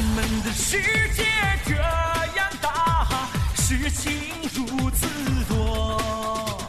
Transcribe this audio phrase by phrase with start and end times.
[0.00, 0.80] 咱们的世
[1.10, 1.26] 界
[1.66, 4.18] 这样大，事情
[4.54, 5.06] 如此
[5.46, 6.66] 多，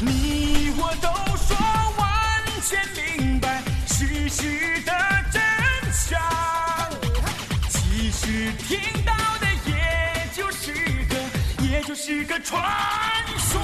[0.00, 1.54] 你我都说
[1.98, 4.92] 完全明白事实的
[5.30, 5.42] 真
[5.92, 6.18] 相，
[7.68, 10.72] 其实听到的也就是
[11.10, 11.16] 个，
[11.68, 12.64] 也就是个传
[13.36, 13.60] 说。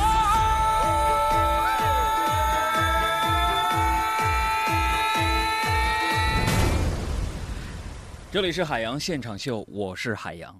[8.32, 10.54] 这里是海洋现场秀，我是海洋。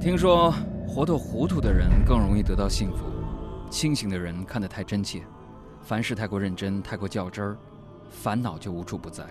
[0.00, 0.52] 听说
[0.88, 3.04] 活得糊涂的人更容易得到幸福，
[3.70, 5.22] 清醒的人看得太真切，
[5.82, 7.56] 凡事太过认真、太过较真儿，
[8.10, 9.22] 烦恼就无处不在；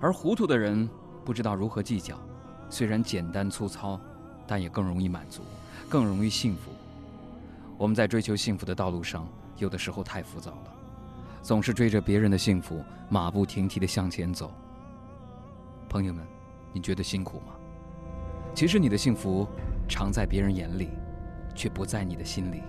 [0.00, 0.88] 而糊涂的人
[1.30, 2.18] 不知道如何计较，
[2.68, 4.00] 虽然简单粗糙，
[4.48, 5.42] 但也更容易满足，
[5.88, 6.72] 更容易幸福。
[7.78, 10.74] 我们在追求幸福的道路上，有的时候太浮躁了，
[11.40, 14.52] 总是追着别人的幸福，马不停蹄地向前走。
[15.88, 16.26] 朋友们，
[16.72, 17.54] 你觉得辛苦吗？
[18.52, 19.46] 其实你的幸福
[19.88, 20.88] 常在别人眼里，
[21.54, 22.60] 却不在你的心里。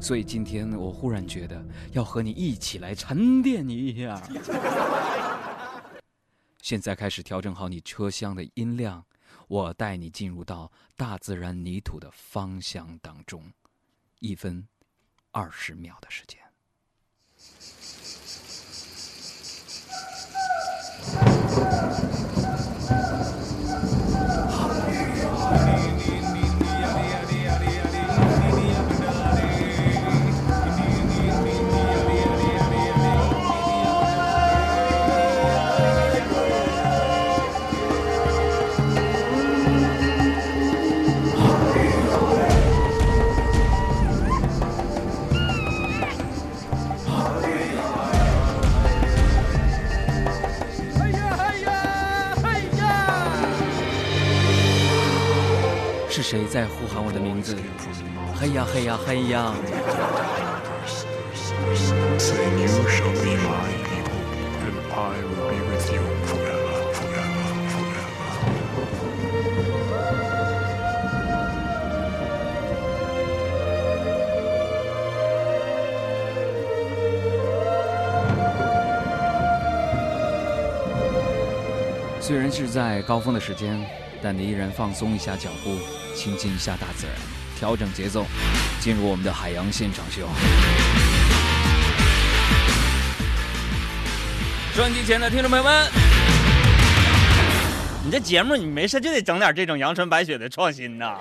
[0.00, 4.20] 所以今天我忽然觉得要和你一起来沉淀你一下。
[6.62, 9.04] 现在开始调整好你车厢的音量，
[9.48, 13.52] 我带你进入到大自然泥土的芳香当中。
[14.20, 14.66] 一分
[15.32, 16.41] 二十秒的时间。
[56.12, 57.56] 是谁在呼喊我的名字？
[58.38, 59.54] 嘿呀嘿呀嘿呀！
[82.20, 83.80] 虽然是在高峰的时间，
[84.22, 85.76] 但你依然放松一下脚步，
[86.14, 87.14] 亲近一下大自然，
[87.58, 88.24] 调整节奏，
[88.78, 90.28] 进入我们的海洋现场秀。
[94.74, 95.90] 收音机前的听众朋友们，
[98.04, 101.18] 你这节目你没事就得整点这种阳春白雪的创新呐，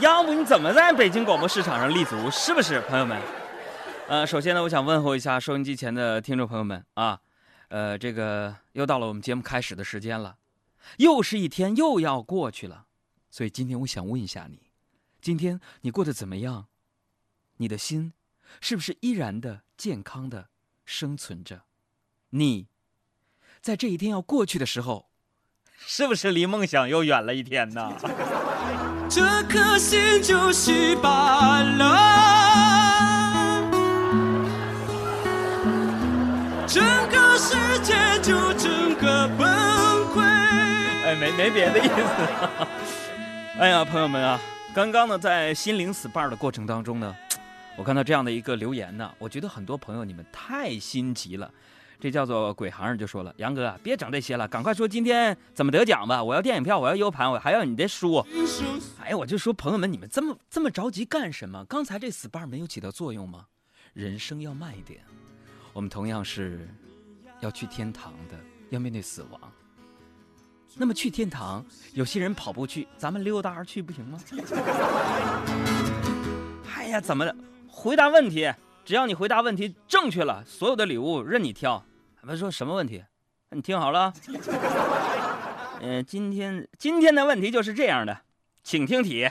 [0.00, 2.30] 要不你怎么在北京广播市场上立足？
[2.32, 3.16] 是不是，朋友们？
[4.06, 7.18] 呃，首先呢，我想问候一下收音机前的听众朋友们啊，
[7.74, 10.36] 呃，这个又到了我们节目开始的时间了，
[10.98, 12.86] 又是一天又要过去了，
[13.32, 14.70] 所以今天我想问一下你，
[15.20, 16.66] 今天你过得怎么样？
[17.56, 18.12] 你的心
[18.60, 20.50] 是不是依然的健康的
[20.84, 21.62] 生存着？
[22.30, 22.68] 你
[23.60, 25.08] 在这一天要过去的时候，
[25.76, 27.90] 是不是离梦想又远了一天呢？
[29.10, 31.84] 这颗心就是罢了，
[36.68, 37.13] 整个
[37.44, 39.46] 世界就整个崩
[40.14, 40.22] 溃。
[40.22, 42.66] 哎，没没别的意思。
[43.60, 44.40] 哎呀，朋友们啊，
[44.74, 47.14] 刚刚呢，在心灵 SPA 的过程当中呢，
[47.76, 51.50] 我看到这样的一个留言呢，我觉得很多朋友你们太心急了。
[52.00, 56.22] 这叫做鬼行人就说了，杨哥别整这些了，赶快说今天怎么得奖吧！
[56.22, 58.26] 我要电影票，我要 U 盘，我还要你的书。
[59.02, 61.64] 哎呀，我就说朋友们，你们这么这么着急干什么？
[61.66, 63.46] 刚才这 SPA 没有起到作用吗？
[63.92, 65.00] 人生要慢一点，
[65.72, 66.68] 我们同样是
[67.44, 69.38] 要去天堂的，要面对死亡。
[70.76, 71.62] 那么去天堂，
[71.92, 74.18] 有些人跑步去，咱们溜达儿去不行吗？
[76.74, 77.36] 哎呀，怎么了？
[77.68, 78.50] 回答问题，
[78.84, 81.84] 只要你回答问题正确了，所有的礼物任你挑。
[82.26, 83.04] 他说什么问题？
[83.50, 84.14] 你听好了。
[85.82, 88.22] 嗯、今天今天的问题就是这样的，
[88.62, 89.28] 请听题。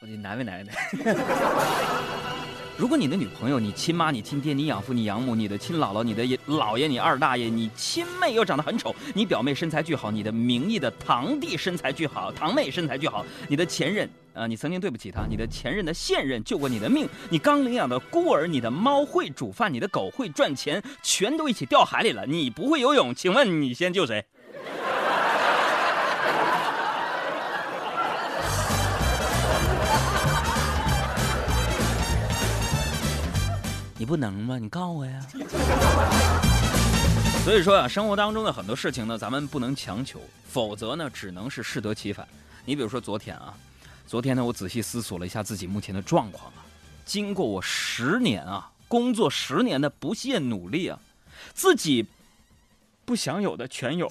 [0.00, 0.66] 我得难为难为
[2.78, 22.24] 如果你的女朋友、你亲妈、你亲爹、你养父、你养母、你的亲姥姥、你的姥爷、你二大爷、你亲妹又长得很丑，你表妹身材巨好，你的名义的堂弟身材巨好，堂妹身材巨好，你的前任啊，你曾经对不起他，你的前任的现任救过你的命，你刚领养的孤儿，你的猫会煮饭，你的狗会赚钱，全都一起掉海里了。
[22.26, 24.24] 你不会游泳，请问你先救谁？
[33.98, 34.58] 你不能吗？
[34.60, 35.20] 你告我呀！
[37.44, 42.26] 所以说啊，生活当中的很多事情呢，咱们不能强求，否则呢，只能是适得其反。
[42.64, 43.52] 你比如说昨天啊，
[44.06, 46.62] 昨天呢，我仔细思索了一下自己目前的状况啊，
[47.04, 50.96] 经过我十年啊工作十年的不懈努力啊，
[51.52, 52.06] 自己
[53.04, 54.08] 不想有的全有。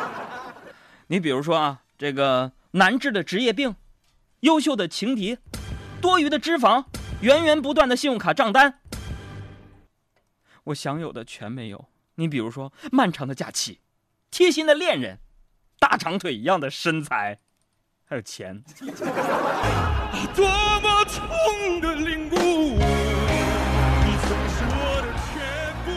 [1.08, 3.74] 你比如说啊，这个难治的职业病，
[4.40, 5.38] 优秀的情敌，
[5.98, 6.84] 多余的脂肪。
[7.20, 8.80] 源源不断的信用卡账单，
[10.64, 11.88] 我想有的全没有。
[12.16, 13.80] 你比如说，漫长的假期，
[14.30, 15.18] 贴心的恋人，
[15.78, 17.38] 大长腿一样的身材，
[18.04, 18.62] 还有钱。
[20.34, 20.46] 多
[20.80, 22.78] 么痛的领悟，你
[24.22, 25.34] 曾是我的全
[25.84, 25.90] 部。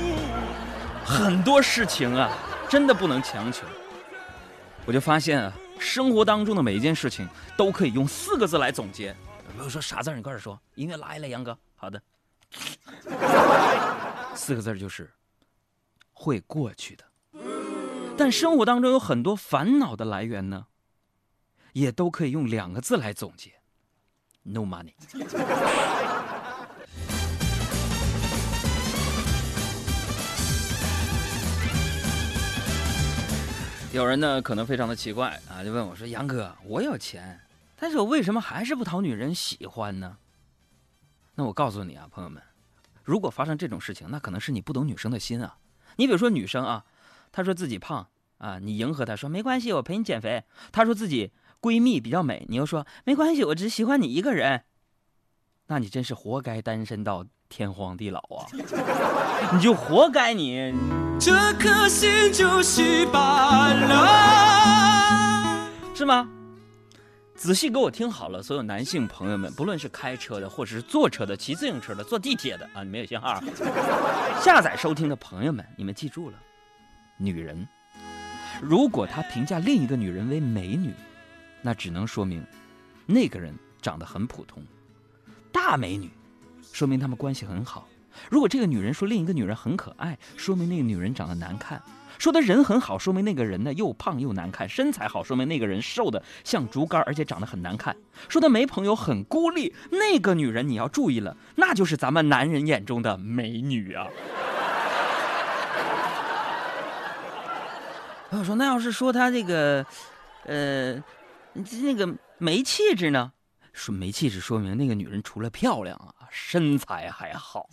[1.06, 2.32] 很多事情啊，
[2.70, 3.66] 真的不能强求。
[4.86, 7.28] 我就发现啊，生活当中的每一件事情
[7.58, 9.14] 都可以用四个字来总结。
[9.52, 10.60] 比如说啥字你快点说。
[10.76, 12.02] 音乐来了，杨哥，好的。
[14.36, 15.12] 四个字就是
[16.12, 17.04] 会过去的。
[18.18, 20.68] 但生活当中有很多烦恼的来源呢，
[21.74, 23.52] 也都可以用两个字来总结
[24.44, 24.94] ：no money。
[33.92, 37.40] 有人呢可能非常的奇怪啊，就问我说：“杨哥，我有钱。”
[37.80, 40.18] 但是我为什么还是不讨女人喜欢呢？
[41.36, 42.44] 那我告诉你啊，朋友们，
[43.04, 45.58] 如果发生这种事情，那可能是你不懂女生的心啊。
[45.96, 46.84] 你比如说女生啊，
[47.32, 48.08] 她说自己胖
[48.40, 50.44] 啊，你迎合她说没关系，我陪你减肥。
[50.72, 51.32] 她说自己
[51.62, 54.66] 闺蜜比较美，你又说没关系，我只喜欢你一个人。
[55.68, 58.46] 那你真是活该单身到天荒地老啊！
[59.54, 60.74] 你就活该你
[61.20, 66.28] 这颗心就稀巴烂，是吗？
[67.40, 73.42] 仔细给我听好了，所有男性朋友们，不论是开车的，或者是坐车的、骑自行车的、坐地铁的啊，你没有信号。
[74.44, 76.38] 下载收听的朋友们，你们记住了，
[77.16, 77.66] 女人
[78.62, 80.94] 如果她评价另一个女人为美女，
[81.62, 82.46] 那只能说明
[83.06, 84.62] 那个人长得很普通。
[85.50, 86.12] 大美女，
[86.74, 87.88] 说明他们关系很好。
[88.30, 91.82] 如果这个女人说另一个女人很可爱，说明那个女人长得难看。
[92.18, 97.96] 说他人很好，说明那个人呢又胖又难看；身材好，说明那个人瘦的像竹竿，而且长得很难看。
[98.28, 104.08] 说他没朋友，很孤立，那个女人你要注意了，那就是咱们男人眼中的美女啊。
[108.30, 109.86] 朋友说，那要是说他这个，
[110.46, 111.04] 呃，
[111.54, 112.08] 那个
[112.38, 113.32] 没气质呢？
[113.74, 117.68] 说没气质，说明那个女人除了漂亮啊，身材还好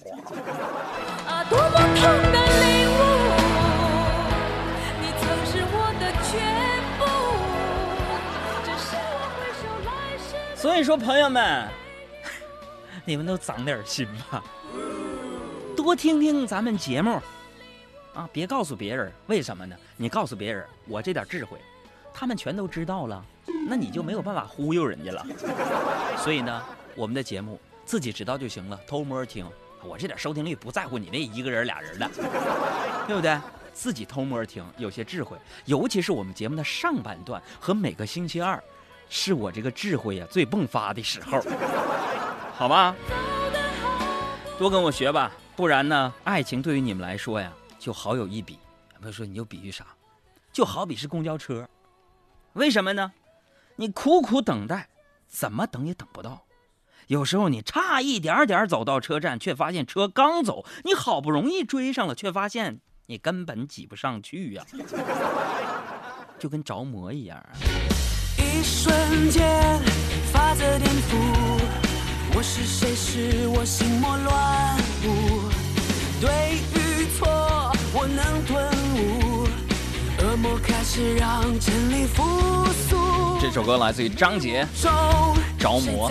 [1.27, 1.45] 啊。
[1.45, 2.03] 多么痛
[2.33, 2.91] 的领
[3.63, 3.66] 悟。
[10.57, 11.69] 所以说，朋友们，
[13.05, 14.43] 你们都长点心吧，
[15.77, 17.21] 多听听咱们节目，
[18.15, 19.77] 啊，别告诉别人，为什么呢？
[19.99, 21.59] 你告诉别人，我这点智慧，
[22.15, 23.23] 他们全都知道了，
[23.69, 25.27] 那你就没有办法忽悠人家了。
[26.17, 26.63] 所以呢，
[26.95, 29.47] 我们的节目自己知道就行了，偷摸听。
[29.85, 32.11] 我这点收听率不在乎你那一个人俩人的，
[33.07, 33.39] 对不对？
[33.75, 38.59] 自己偷摸听，有些智慧，尤其是我们节目的上半段和每个星期二。
[39.09, 41.41] 是我这个智慧呀最迸发的时候，
[42.55, 42.95] 好吧？
[44.59, 48.59] 多跟我学吧，不然呢，爱情对于你们来说呀，就好有一比。
[48.99, 49.87] 朋友说，你就比喻啥？
[50.53, 51.69] 就好比是公交车，
[52.55, 53.13] 为什么呢？
[53.77, 54.89] 你苦苦等待，
[55.29, 56.43] 怎么等也等不到。
[57.09, 64.65] 有时候你差一点点走到车站，却发现车刚走，你好不容易追上了，却发现你根本挤不上去呀，
[66.41, 67.39] 就跟着魔一样。
[67.61, 67.76] 一
[68.67, 69.81] 瞬间，
[70.33, 71.61] 法则颠覆。
[72.35, 72.97] 我是谁？
[72.97, 75.49] 是我心魔乱舞。
[76.21, 77.29] 对与错，
[77.93, 79.47] 我能顿悟。
[80.19, 83.39] 恶魔开始让真理复苏。
[83.41, 84.67] 这首歌来自于张杰，
[85.59, 86.11] 《着魔》。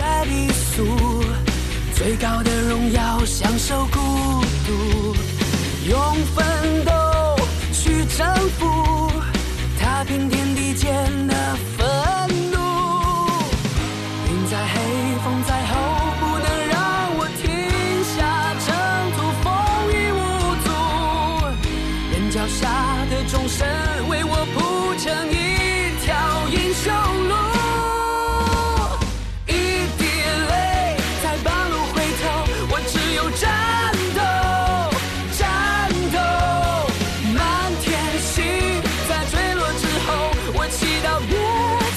[1.94, 3.24] 最高的荣耀，
[22.98, 23.68] 他的终身
[24.08, 26.94] 为我铺成一条英雄
[27.28, 27.34] 路
[29.46, 29.52] 一
[29.98, 30.06] 滴
[30.48, 32.24] 泪在半路回头
[32.70, 34.20] 我只有战斗
[35.36, 36.18] 战斗
[37.34, 40.08] 满天星在坠落之后
[40.54, 41.36] 我祈祷别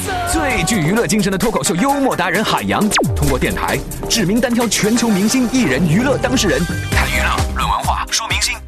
[0.06, 2.84] 走最具娱乐精神的脱口秀幽默达人海洋。
[3.16, 3.80] 通过电台
[4.10, 6.60] 指名单挑全球明星艺人娱乐当事人
[6.92, 8.59] 谈娱乐论文化说明星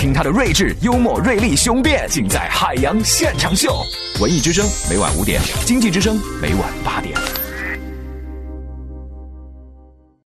[0.00, 3.84] 听他的睿智、幽默、锐利、雄辩，尽在海洋现场秀。
[4.18, 7.19] 文艺之声每晚五点，经济之声每晚八点。